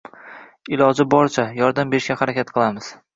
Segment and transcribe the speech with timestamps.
[0.77, 2.89] Iloji boricha, yordam berishga harakat qilamiz.